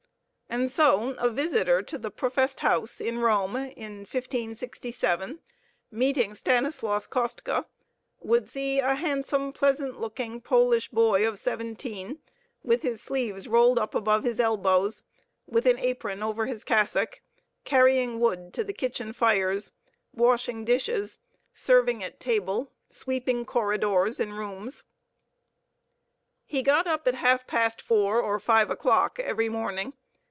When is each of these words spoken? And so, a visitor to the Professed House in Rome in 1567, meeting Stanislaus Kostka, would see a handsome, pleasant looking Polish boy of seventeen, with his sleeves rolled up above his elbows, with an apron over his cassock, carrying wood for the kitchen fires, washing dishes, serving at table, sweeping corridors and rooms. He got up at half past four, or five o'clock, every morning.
And 0.53 0.69
so, 0.69 1.11
a 1.17 1.29
visitor 1.29 1.81
to 1.83 1.97
the 1.97 2.11
Professed 2.11 2.59
House 2.59 2.99
in 2.99 3.19
Rome 3.19 3.55
in 3.55 3.99
1567, 3.99 5.39
meeting 5.89 6.33
Stanislaus 6.33 7.07
Kostka, 7.07 7.67
would 8.19 8.49
see 8.49 8.79
a 8.79 8.95
handsome, 8.95 9.53
pleasant 9.53 10.01
looking 10.01 10.41
Polish 10.41 10.89
boy 10.89 11.25
of 11.25 11.39
seventeen, 11.39 12.19
with 12.63 12.81
his 12.81 13.01
sleeves 13.01 13.47
rolled 13.47 13.79
up 13.79 13.95
above 13.95 14.25
his 14.25 14.41
elbows, 14.41 15.05
with 15.47 15.65
an 15.65 15.79
apron 15.79 16.21
over 16.21 16.47
his 16.47 16.65
cassock, 16.65 17.21
carrying 17.63 18.19
wood 18.19 18.51
for 18.53 18.65
the 18.65 18.73
kitchen 18.73 19.13
fires, 19.13 19.71
washing 20.11 20.65
dishes, 20.65 21.17
serving 21.53 22.03
at 22.03 22.19
table, 22.19 22.73
sweeping 22.89 23.45
corridors 23.45 24.19
and 24.19 24.37
rooms. 24.37 24.83
He 26.45 26.61
got 26.61 26.87
up 26.87 27.07
at 27.07 27.15
half 27.15 27.47
past 27.47 27.81
four, 27.81 28.21
or 28.21 28.37
five 28.37 28.69
o'clock, 28.69 29.17
every 29.17 29.47
morning. 29.47 29.93